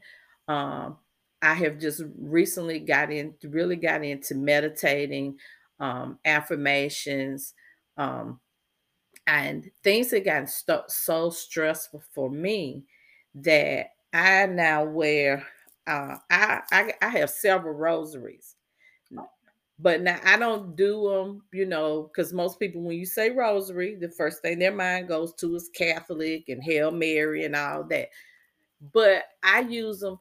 [0.48, 0.98] Um,
[1.42, 5.38] I have just recently got in, really got into meditating,
[5.80, 7.54] um, affirmations,
[7.98, 8.40] um,
[9.28, 12.84] and things have gotten sto- so stressful for me
[13.36, 15.46] that I now wear.
[15.88, 18.53] Uh, I, I I have several rosaries
[19.84, 23.96] but now I don't do them, you know, because most people, when you say rosary,
[23.96, 28.08] the first thing their mind goes to is Catholic and Hail Mary and all that.
[28.94, 30.20] But I use them,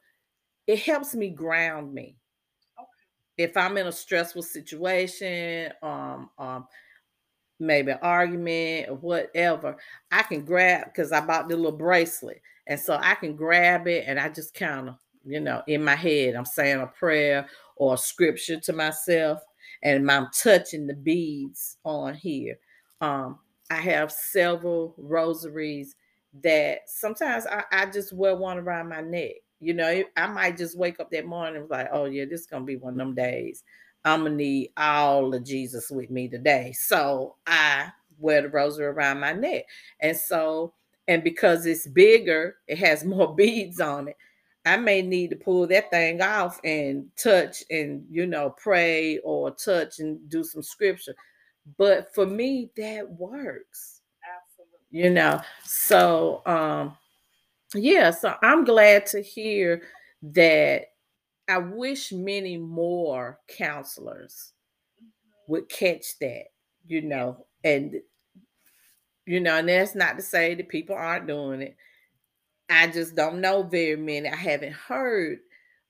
[0.67, 2.17] it helps me ground me.
[2.77, 3.45] Okay.
[3.45, 6.67] If I'm in a stressful situation, um, um,
[7.61, 9.77] maybe an argument or whatever,
[10.11, 12.43] I can grab because I bought the little bracelet.
[12.67, 15.95] And so I can grab it and I just kind of, you know, in my
[15.95, 17.47] head, I'm saying a prayer
[17.77, 19.39] or a scripture to myself
[19.83, 22.59] and I'm touching the beads on here.
[23.01, 23.39] Um,
[23.71, 25.97] I have several rosaries
[26.43, 29.33] that sometimes I, I just wear one around my neck.
[29.61, 32.43] You know, I might just wake up that morning and be like, oh yeah, this
[32.43, 33.63] is gonna be one of them days.
[34.05, 36.73] I'm gonna need all of Jesus with me today.
[36.77, 39.65] So I wear the rosary around my neck.
[40.01, 40.75] And so,
[41.09, 44.17] and because it's bigger, it has more beads on it.
[44.65, 49.51] I may need to pull that thing off and touch and you know pray or
[49.51, 51.15] touch and do some scripture.
[51.79, 54.03] But for me, that works.
[54.25, 55.01] Absolutely.
[55.03, 56.97] You know, so um
[57.75, 59.83] yeah, so I'm glad to hear
[60.23, 60.87] that
[61.49, 64.53] I wish many more counselors
[65.03, 65.11] Mhm.
[65.49, 66.47] would catch that,
[66.87, 68.03] you know, and
[69.27, 71.77] You know, and that's not to say that people aren't doing it.
[72.73, 74.29] I just don't know very many.
[74.29, 75.39] I haven't heard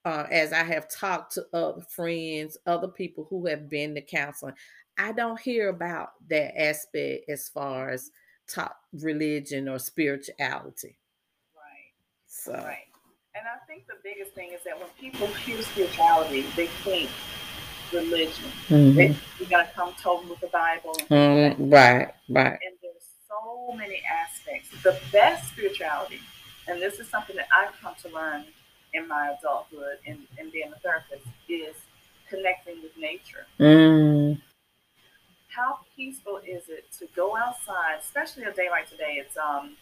[0.04, 4.54] uh, as I have talked to other friends, other people who have been to counseling.
[4.98, 8.10] I don't hear about that aspect as far as
[8.48, 10.98] top religion or spirituality.
[11.54, 11.92] Right.
[12.26, 12.86] So Right.
[13.34, 17.08] And I think the biggest thing is that when people hear spirituality, they think
[17.92, 18.44] religion.
[18.68, 18.94] mhm.
[18.94, 20.94] They, you're gonna come told with the Bible.
[21.10, 22.58] Mm, right, right.
[22.66, 24.68] And there's so many aspects.
[24.82, 26.20] The best spirituality,
[26.72, 28.44] and this is something that I've come to learn
[28.94, 31.76] in my adulthood and, and being a therapist, is
[32.28, 33.46] connecting with nature.
[33.60, 34.40] Mm,
[35.48, 39.14] How peaceful is it to go outside, especially a day like today?
[39.18, 39.76] It's um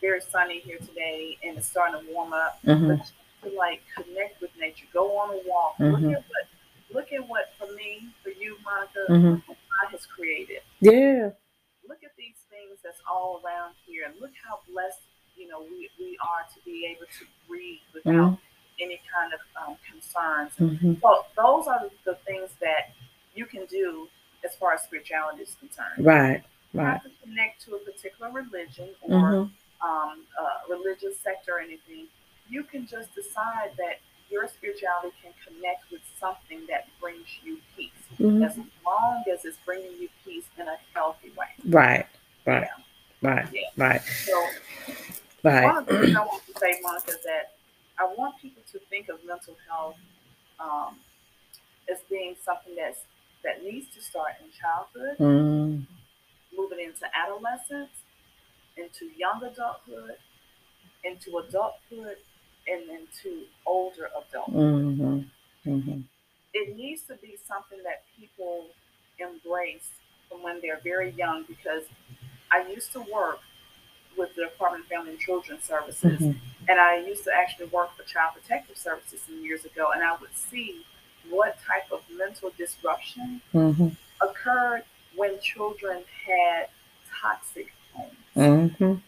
[0.00, 2.58] very sunny here today and it's starting to warm up.
[2.64, 5.92] mhm, But to like connect with nature, go on a walk, Mhm.
[5.92, 6.46] look at what
[6.92, 9.42] look at what for me, for you, Monica, Mhm.
[9.46, 10.62] what God has created.
[10.80, 11.30] Yeah.
[11.88, 15.00] look at these things that's all around here and look how blessed
[15.42, 18.38] you know we, we are to be able to breathe without
[18.80, 20.52] any kind of um, concerns.
[20.58, 22.92] Mhm, so those are the things that
[23.34, 24.08] you can do
[24.44, 26.04] as far as spirituality is concerned.
[26.12, 26.42] Right,
[26.74, 27.00] right.
[27.02, 29.50] to connect to a particular religion or Mhm,
[29.88, 30.16] um,
[30.68, 32.06] religious sect or anything.
[32.48, 33.96] You can just decide that
[34.30, 37.90] your spirituality can connect with something that brings you peace.
[38.18, 38.44] Mhm.
[38.46, 41.48] as long as it's bringing you peace in a healthy way.
[41.68, 42.06] Right,
[42.46, 42.68] right,
[43.22, 43.68] right, Yeah.
[43.76, 44.41] right, so
[45.42, 45.64] right.
[45.64, 47.52] One of the things I want to say, Monica, is that
[47.98, 49.96] I want people to think of mental health
[50.60, 50.96] um,
[51.90, 53.00] as being something that's
[53.44, 55.86] that needs to start in childhood, Mm,
[56.56, 57.90] moving into adolescence,
[58.76, 60.16] into young adulthood,
[61.04, 62.16] into adulthood,
[62.68, 64.54] and into older adulthood.
[64.54, 65.30] mhm,
[65.66, 66.04] mhm.
[66.54, 68.66] It needs to be something that people
[69.18, 69.90] embrace
[70.28, 71.84] from when they're very young because
[72.50, 73.40] I used to work
[74.16, 76.20] with the Department of Family and Children's Services.
[76.20, 76.36] Mhm.
[76.68, 80.16] And I used to actually work for Child Protective Services some years ago, and I
[80.16, 80.84] would see
[81.28, 83.96] what type of mental disruption Mhm.
[84.20, 86.68] occurred when children had
[87.20, 88.16] toxic homes.
[88.36, 89.02] Mhm.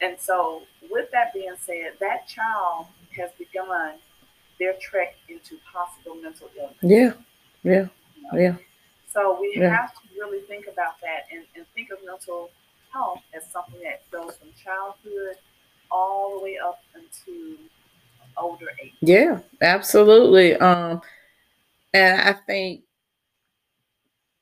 [0.00, 3.98] And so, with that being said, that child has begun
[4.58, 6.76] their trek into possible mental illness.
[6.82, 7.12] Yeah,
[7.62, 8.38] yeah, you know?
[8.38, 8.56] yeah.
[9.08, 9.74] So, we Yeah.
[9.74, 12.50] have to really think about that and, and think of mental
[12.96, 15.36] health as something that goes from childhood
[15.90, 17.58] all the way up into
[18.38, 18.92] older age.
[19.00, 20.54] Yeah, absolutely.
[20.54, 21.00] Um,
[21.94, 22.82] and I think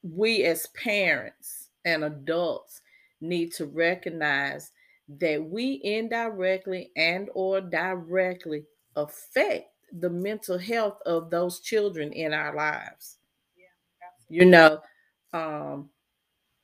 [0.03, 2.81] we as parents and adults
[3.21, 4.73] need to recognize
[5.21, 8.65] that we indirectly and or directly
[8.97, 9.69] affect
[10.01, 13.19] the mental health of those children in our lives.
[14.03, 14.45] Absolutely.
[14.45, 14.81] You know,
[15.33, 15.91] um,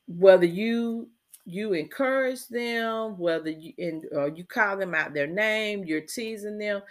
[0.07, 1.09] whether you
[1.45, 3.73] you encourage them, whether you
[4.13, 6.83] or you call them out their name, you're teasing them,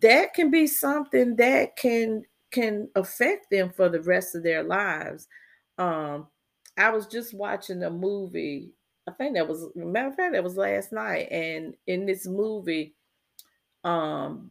[0.00, 5.28] that can be something that can can affect them for the rest of their lives.
[5.78, 6.28] Um,
[6.78, 8.70] I was just watching a movie.
[9.08, 11.28] I think that was matter of fact, that was last night.
[11.30, 12.94] And in this movie,
[13.84, 14.50] um,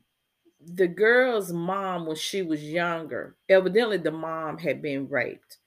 [0.65, 5.57] the girl's mom, when she was younger, evidently the mom had been raped.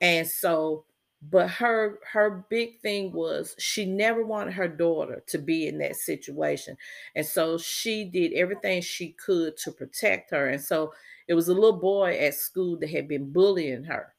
[0.00, 0.84] And so,
[1.22, 5.96] but her her big thing was she never wanted her daughter to be in that
[5.96, 6.76] situation.
[7.14, 10.48] And so she did everything she could to protect her.
[10.48, 10.92] And so
[11.28, 14.14] it was a little boy at school that had been bullying her.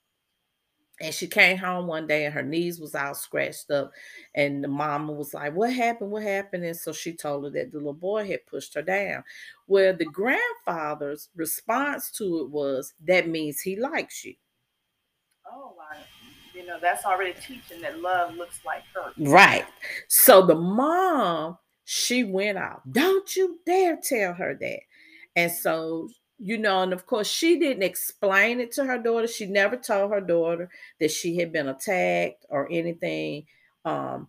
[1.02, 3.92] And she came home one day and her knees was all scratched up.
[4.36, 6.12] And the mama was like, What happened?
[6.12, 6.64] What happened?
[6.66, 9.24] And so she told her that the little boy had pushed her down.
[9.68, 14.36] Well, the grandfather's response to it was, That means he likes you.
[15.46, 16.04] Oh, wow.
[16.54, 19.14] You know, that's already teaching that love looks like hurt.
[19.18, 19.66] Right.
[20.08, 22.82] So the mom, she went out.
[22.92, 24.80] Don't you dare tell her that.
[25.36, 29.28] And so, you know, and of course, she didn't explain it to her daughter.
[29.28, 33.46] She never told her daughter that she had been attacked or anything.
[33.86, 34.28] Um,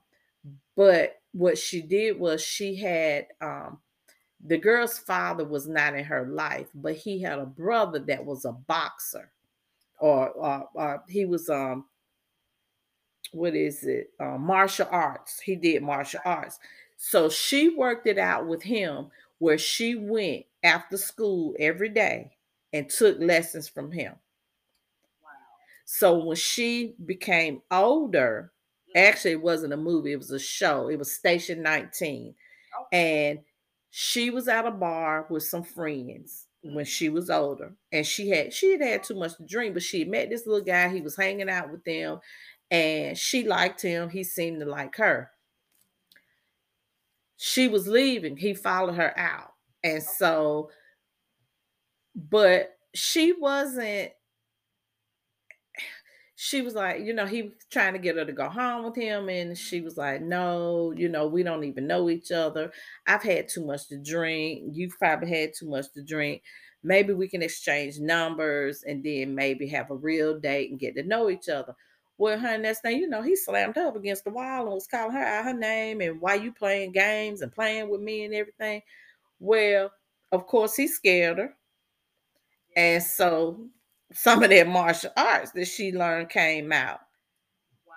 [0.76, 3.78] but what she did was she had um
[4.46, 8.44] the girl's father was not in her life, but he had a brother that was
[8.44, 9.30] a boxer,
[9.98, 10.28] or,
[10.74, 11.86] or, he was um
[13.34, 14.10] what is it?
[14.20, 15.40] Uh, martial arts.
[15.40, 16.58] He did martial arts.
[16.96, 22.30] So she worked it out with him where she went after school every day
[22.72, 24.14] and took lessons from him.
[25.22, 25.30] Wow.
[25.84, 28.52] so when she became older
[28.96, 30.88] actually it wasn't a movie it was a show.
[30.88, 32.34] It was station 19
[32.92, 33.40] and
[33.90, 38.52] she was at a bar with some friends when she was older and she had
[38.52, 41.16] she had had too much to drink but she met this little guy he was
[41.16, 42.18] hanging out with them
[42.70, 44.10] and she liked him.
[44.10, 45.30] He seemed to like her.
[47.36, 48.36] She was leaving.
[48.36, 49.54] He followed her out.
[49.82, 50.70] And so,
[52.14, 54.12] but she wasn't
[56.36, 58.96] she was like, you know, he was trying to get her to go home with
[58.96, 59.28] him.
[59.28, 62.72] And she was like, no, you know, we don't even know each other.
[63.06, 64.70] I've had too much to drink.
[64.72, 66.42] You've probably had too much to drink.
[66.82, 71.02] Maybe we can exchange numbers and then maybe have a real date and get to
[71.04, 71.74] know each other.
[72.16, 74.86] Well, her next thing you know, he slammed her up against the wall and was
[74.86, 78.34] calling her out her name and why you playing games and playing with me and
[78.34, 78.82] everything.
[79.40, 79.90] Well,
[80.30, 81.54] of course, he scared her.
[82.76, 83.66] And so
[84.12, 87.00] some of that martial arts that she learned came out.
[87.86, 87.94] Wow.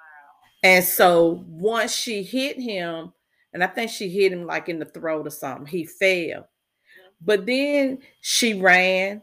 [0.64, 3.14] And so once she hit him,
[3.54, 6.08] and I think she hit him like in the throat or something, he fell.
[6.10, 7.12] Mm-hmm.
[7.22, 9.22] But then she ran.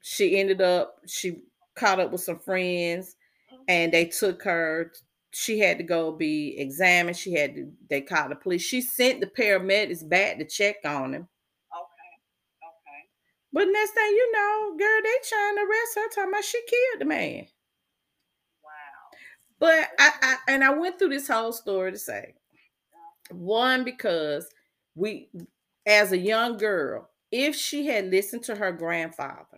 [0.00, 1.42] She ended up, she
[1.74, 3.16] caught up with some friends.
[3.68, 4.92] And they took her.
[5.32, 7.16] She had to go be examined.
[7.16, 8.62] She had to, they called the police.
[8.62, 11.28] She sent the paramedics back to check on him.
[11.72, 12.16] Okay
[12.62, 13.02] okay
[13.52, 17.00] but next thing you know, girl, they trying to arrest her, talking about she killed
[17.00, 17.46] the man.
[18.62, 18.70] Wow.
[19.58, 22.34] But I, I and I went through this whole story to say,
[23.30, 24.48] one, because
[24.94, 25.28] we,
[25.86, 29.55] as a young girl, if she had listened to her grandfather,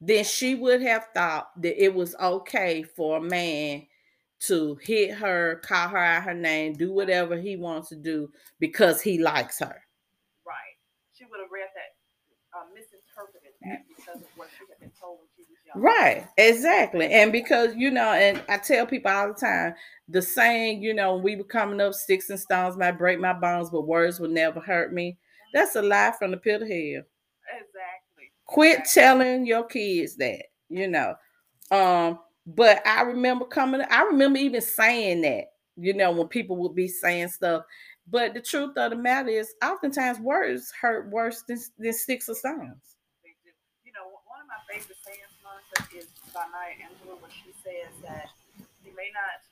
[0.00, 3.86] then she would have thought that it was okay for a man
[4.40, 8.30] to hit her, call her out her name, do whatever he wants to do
[8.60, 9.82] because he likes her.
[10.46, 10.76] Right.
[11.14, 11.96] She would have read that
[12.56, 15.82] uh, misinterpreted that because of what she had been told when she was young.
[15.82, 17.12] Right, exactly.
[17.12, 19.74] And because, you know, and I tell people all the time,
[20.08, 23.70] the saying, you know, we were coming up, sticks and stones might break my bones,
[23.70, 25.18] but words will never hurt me.
[25.52, 27.02] That's a lie from the pit of hell.
[27.48, 27.95] Exactly.
[28.46, 31.14] Quit telling your kids that, you know.
[31.70, 36.74] Um, but I remember coming, I remember even saying that, you know, when people would
[36.74, 37.64] be saying stuff
[38.06, 42.38] but the truth of the matter is, oftentimes words hurt worse than, than sticks or
[42.38, 42.94] stones.
[43.82, 47.90] You know, one of my favorite sayings, Monica, is by Maya Angelou, where she says
[48.06, 48.30] that
[48.86, 49.42] you may not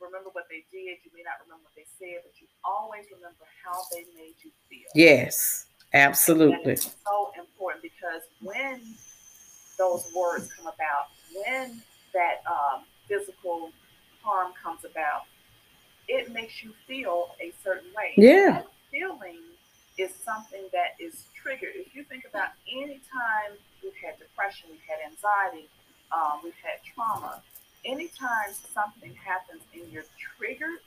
[0.00, 3.44] remember what they did, you may not remember what they said, but you always remember
[3.60, 4.88] how they made you feel.
[4.96, 6.76] Yes, absolutely.
[6.76, 8.80] so important because when
[9.78, 11.80] those words come about, when
[12.12, 13.70] that um, physical
[14.22, 15.22] harm comes about,
[16.08, 18.12] it makes you feel a certain way.
[18.16, 18.50] Yeah.
[18.50, 19.38] That feeling
[19.96, 21.72] is something that is triggered.
[21.74, 25.68] If you think about any time we've had depression, we've had anxiety,
[26.12, 27.42] um, we've had trauma,
[27.84, 30.80] anytime something happens and you're triggered,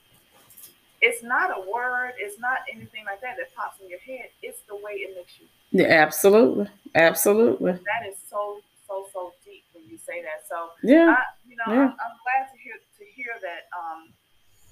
[1.18, 4.30] it's not a word, it's not anything like that that pops in your head.
[4.44, 5.48] It's the way it makes you.
[5.72, 7.72] Yeah, absolutely, absolutely.
[7.74, 10.48] That is so so so deep when you say that.
[10.48, 11.82] So yeah, I, you know, yeah.
[11.82, 14.10] I'm, I'm, glad to hear to hear that um,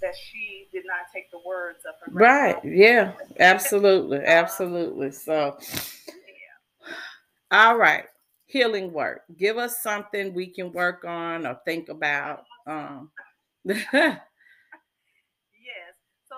[0.01, 2.11] that she did not take the words of her.
[2.11, 2.57] Right.
[2.63, 3.13] Yeah.
[3.39, 4.19] Absolutely.
[4.19, 5.11] Absolutely.
[5.11, 6.93] So, yeah.
[7.51, 8.05] all right.
[8.45, 9.23] Healing work.
[9.37, 12.45] Give us something we can work on or think about.
[12.67, 13.09] Um,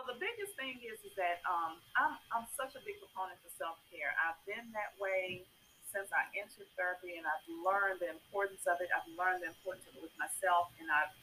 [0.08, 3.78] the biggest thing is, is that um, I'm, I'm such a big proponent for self
[3.91, 4.15] care.
[4.15, 5.43] I've been that way
[5.91, 8.88] since I entered therapy, and I've learned the importance of it.
[8.91, 11.13] I've learned the importance of it with myself, and I've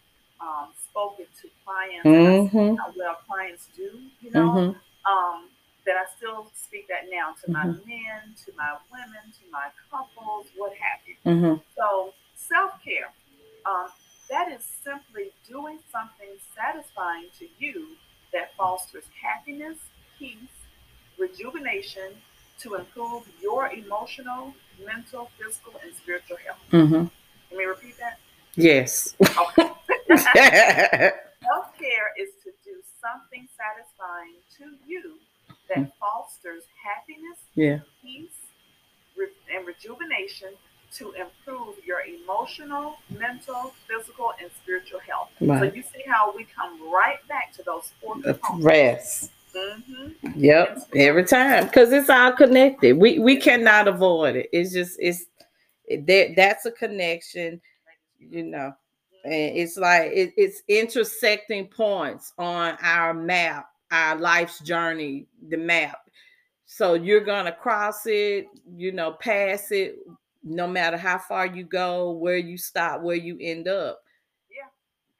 [0.40, 2.77] um, spoken to clients, mm-hmm.
[2.99, 3.88] well clients do,
[4.20, 5.09] you know, mm-hmm.
[5.09, 5.49] um,
[5.87, 7.88] that I still speak that now to my mm-hmm.
[7.88, 11.16] men, to my women, to my couples, what have you.
[11.25, 11.55] Mm-hmm.
[11.77, 13.12] So self care,
[13.64, 13.88] um,
[14.31, 17.97] that is simply doing something satisfying to you
[18.35, 19.79] that fosters happiness,
[20.18, 20.37] peace,
[21.18, 22.12] rejuvenation
[22.61, 24.53] to improve your emotional,
[24.85, 26.59] mental, physical, and spiritual health.
[26.70, 27.07] Mm-hmm.
[27.51, 28.18] Let me repeat that.
[28.57, 29.16] Yes.
[29.20, 29.70] Okay.
[31.44, 35.18] Self care is to do something satisfying to you
[35.68, 35.92] that mm.
[36.01, 37.79] fosters happiness, yeah.
[38.03, 38.31] peace,
[39.16, 40.49] re- and rejuvenation
[40.94, 45.30] to improve your emotional, mental, physical, and spiritual health.
[45.40, 45.59] Right.
[45.59, 48.64] So you see how we come right back to those four components.
[48.64, 49.30] Rest.
[49.55, 50.30] Mm-hmm.
[50.34, 52.97] Yep, every time because it's all connected.
[52.99, 54.49] We we cannot avoid it.
[54.53, 55.26] It's just it's
[55.88, 57.61] that that's a connection.
[58.18, 58.74] You know,
[59.24, 65.99] and it's like it, it's intersecting points on our map our life's journey the map
[66.66, 69.97] so you're gonna cross it you know pass it
[70.45, 74.05] no matter how far you go where you stop where you end up
[74.53, 74.68] yeah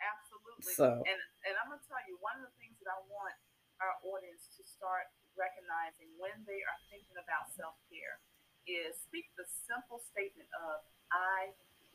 [0.05, 3.35] absolutely so and and i'm gonna tell you one of the things that i want
[3.81, 8.20] our audience to start recognizing when they are thinking about self-care
[8.68, 11.51] is speak the simple statement of i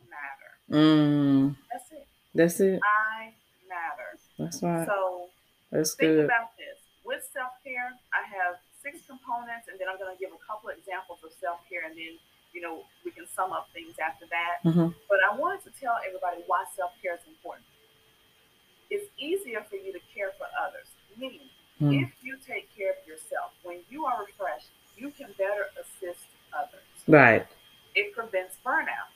[0.08, 0.52] matter.
[0.72, 1.56] Mm.
[1.68, 2.08] That's it.
[2.34, 2.80] That's it.
[2.80, 3.34] I
[3.68, 4.12] matter.
[4.38, 4.88] That's right.
[4.88, 5.28] So
[5.72, 6.30] That's think good.
[6.30, 6.78] about this.
[7.04, 10.70] With self care, I have six components, and then I'm going to give a couple
[10.70, 12.16] examples of self care, and then
[12.54, 14.58] you know we can sum up things after that.
[14.66, 14.94] Mhm.
[15.08, 17.66] But I wanted to tell everybody why self care is important.
[18.90, 20.88] It's easier for you to care for others.
[21.16, 21.50] Meaning,
[21.82, 22.04] Mm.
[22.04, 26.84] if you take care of yourself, when you are refreshed, you can better assist others.
[27.08, 27.46] Right.
[27.96, 29.08] It prevents burnout.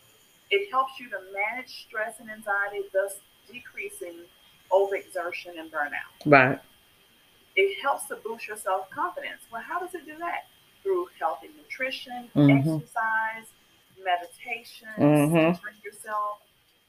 [0.49, 3.19] It helps you to manage stress and anxiety, thus
[3.51, 4.29] decreasing
[4.71, 6.13] overexertion and burnout.
[6.25, 6.59] Right.
[7.55, 9.41] It helps to boost your self confidence.
[9.51, 10.47] Well, how does it do that?
[11.87, 12.77] Nutrition, Mhm.
[12.81, 13.47] exercise,
[14.01, 15.53] meditation, Mhm.
[15.55, 16.41] centering yourself,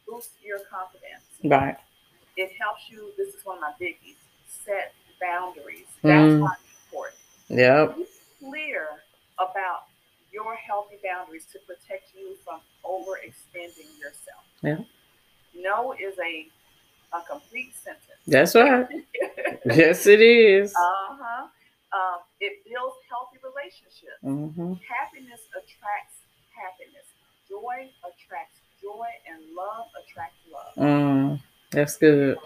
[0.07, 1.24] boost your confidence.
[1.42, 1.76] Right.
[2.36, 3.12] It helps you.
[3.16, 4.16] This is one of my biggies.
[4.47, 5.88] Set boundaries.
[6.03, 6.40] That's Mm.
[6.42, 7.20] why it's important.
[7.49, 7.97] Yep.
[7.97, 8.07] Be
[8.38, 9.03] clear
[9.38, 9.88] about
[10.30, 14.45] your healthy boundaries to protect you from overextending yourself.
[14.62, 14.78] Yeah.
[15.55, 16.49] No is a
[17.12, 18.20] a complete sentence.
[18.26, 18.88] That's right.
[19.66, 20.74] Yes, it is.
[20.74, 21.49] Uh-huh.
[21.92, 24.14] Um, it builds healthy relationships.
[24.25, 24.72] Mm-hmm.
[24.89, 26.16] Happiness attracts
[26.57, 27.07] happiness.
[27.49, 30.72] Joy attracts joy, and love attracts love.
[30.77, 32.37] Mm, that's good.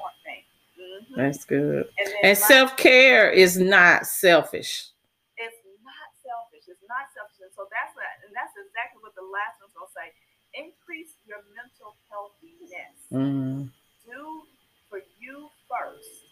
[0.78, 1.16] Mhm.
[1.16, 1.86] That's good.
[1.98, 4.90] And, And self care is not selfish.
[5.38, 6.66] it's not selfish.
[6.66, 7.42] It's not selfish.
[7.42, 10.10] And so that's that, and that's exactly what the last one's gonna say.
[10.54, 12.98] Increase your mental healthiness.
[13.12, 13.70] Mm,
[14.06, 14.42] Do
[14.90, 16.26] for you first.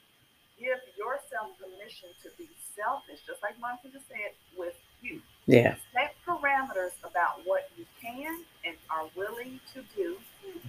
[0.59, 4.73] Give yourself permission to be selfish, just like Monica just said, with
[5.03, 5.21] you.
[5.47, 5.75] yeah.
[5.93, 10.17] Set parameters about what you can and are willing to do.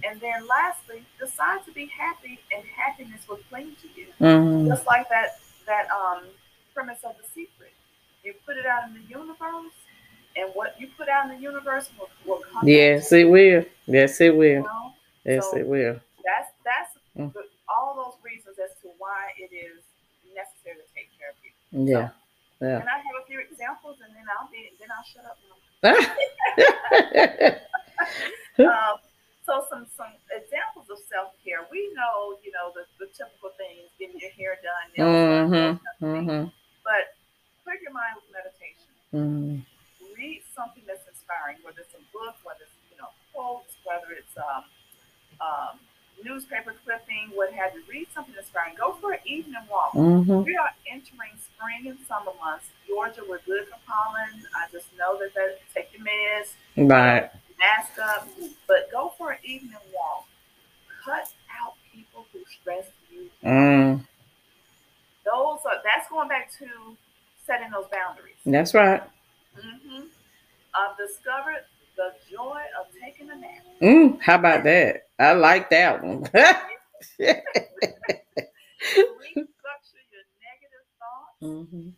[0.04, 4.06] And then lastly, decide to be happy and happiness will cling to you.
[4.20, 6.24] Mm, Just like that that um
[6.74, 7.72] premise of the secret.
[8.24, 9.72] You put it out in the universe
[10.36, 13.64] and what you put out in the universe will, will come yes, it you, will.
[13.86, 14.62] Yes, it you will.
[14.62, 14.92] know?
[15.24, 16.00] Yes, So- it will.
[16.24, 17.32] That's that's Mm.
[17.32, 19.82] the, all those reasons as to why it is
[20.36, 21.92] necessary to take care of you.
[21.92, 22.10] Yeah.
[22.60, 22.82] Yeah.
[22.82, 25.58] And I have a few examples and then I'll be then I'll shut up now.
[28.58, 28.98] Um,
[29.46, 31.62] so some some examples of self care.
[31.70, 35.54] We know, you know, the, the typical things, getting your hair done, nails done, mm-hmm.
[35.54, 36.26] those kind of things.
[36.26, 36.44] Mm-hmm.
[36.82, 37.04] but
[37.62, 38.90] clear your mind with meditation.
[39.14, 39.62] Mm,
[40.18, 44.34] Read something that's inspiring, whether it's a book, whether it's you know quotes, whether it's
[44.36, 44.66] um,
[45.38, 45.74] um,
[46.24, 47.82] newspaper clipping, what have you.
[47.88, 48.74] Read something inspiring.
[48.78, 49.92] Go for an evening walk.
[49.92, 50.42] mm-hmm.
[50.44, 52.66] We are entering spring and summer months.
[52.86, 54.42] Georgia, we're good for pollen.
[54.54, 56.54] I just know that that take your meds.
[56.76, 57.30] Right.
[57.58, 58.28] mask up,
[58.66, 60.26] but go for an evening walk.
[61.04, 63.30] Cut out people who stress you.
[63.44, 64.04] Mm,
[65.24, 66.66] Those are that's going back to
[67.46, 68.36] setting those boundaries.
[68.44, 69.02] that's right.
[69.56, 70.04] Mm-hmm.
[70.74, 71.64] I've discovered
[71.98, 73.66] the joy of taking a nap.
[73.82, 75.10] Mm, how about that?
[75.18, 76.22] I like that one.
[78.78, 81.38] Restructure your negative thoughts.
[81.42, 81.90] mm-hmm.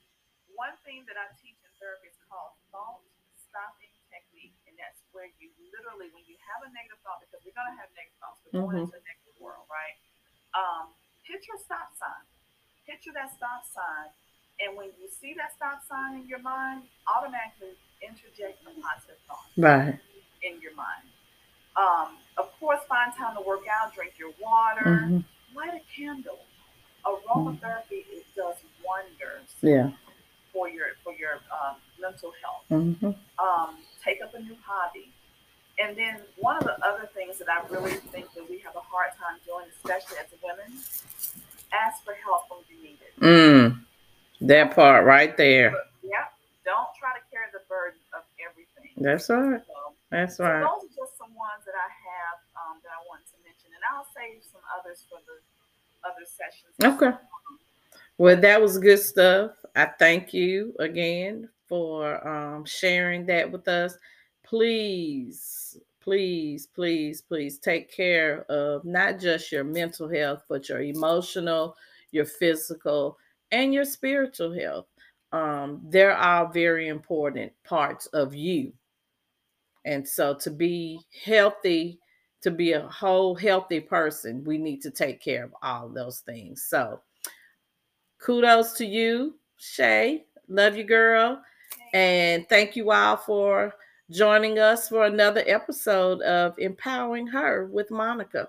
[0.56, 3.04] One thing that I teach in therapy is called thought
[3.36, 7.56] stopping technique, and that's where you literally, when you have a negative thought, because we're
[7.56, 8.84] gonna have negative thoughts, we're going Mhm.
[8.88, 9.96] into a negative world, right?
[10.56, 10.94] Um,
[11.24, 12.24] picture a stop sign.
[12.86, 14.10] Picture that stop sign,
[14.64, 19.46] and when you see that stop sign in your mind, automatically interject a positive thought
[19.56, 19.98] Right.
[20.42, 21.04] in your mind.
[21.76, 25.56] Um, of course, find time to work out, drink your water, Mm-hmm.
[25.56, 26.38] light a candle.
[27.04, 29.90] Aromatherapy it does wonders Yeah.
[30.52, 32.64] for your for your um, mental health.
[32.70, 33.06] Mm-hmm.
[33.38, 35.08] Um, take up a new hobby,
[35.78, 38.80] and then one of the other things that I really think that we have a
[38.80, 40.76] hard time doing, especially as women,
[41.72, 43.20] ask for help when you need it.
[43.20, 43.80] Mm.
[44.40, 45.74] That part right there.
[46.02, 46.24] Yeah,
[46.64, 48.92] don't try to carry the burden of everything.
[48.96, 49.60] That's right.
[49.66, 50.60] So, That's so right.
[50.60, 53.84] those are just some ones that I have um, that I wanted to mention, and
[53.92, 55.40] I'll save some others for the
[56.08, 56.72] other sessions.
[56.82, 57.16] Okay.
[58.18, 59.52] Well, that was good stuff.
[59.76, 63.96] I thank you again for um, sharing that with us.
[64.42, 71.76] Please, please, please, please take care of not just your mental health, but your emotional,
[72.10, 73.16] your physical,
[73.52, 74.86] and your spiritual health.
[75.32, 78.72] Um, they're all very important parts of you.
[79.84, 81.98] And so to be healthy,
[82.42, 86.66] to be a whole healthy person, we need to take care of all those things.
[86.68, 87.00] So
[88.20, 90.24] kudos to you, Shay.
[90.48, 91.40] Love you, girl.
[91.92, 93.72] And thank you all for
[94.10, 98.48] joining us for another episode of Empowering Her with Monica.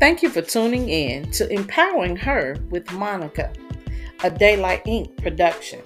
[0.00, 3.52] Thank you for tuning in to Empowering Her with Monica,
[4.22, 5.16] a Daylight Inc.
[5.22, 5.80] production.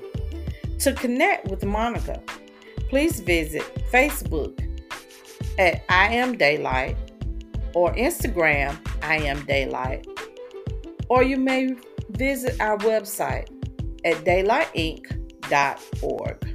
[0.81, 2.23] To connect with Monica,
[2.89, 4.59] please visit Facebook
[5.59, 6.97] at I Am Daylight
[7.75, 10.07] or Instagram I Am Daylight,
[11.09, 11.75] or you may
[12.11, 13.49] visit our website
[14.05, 16.48] at daylightinc.org.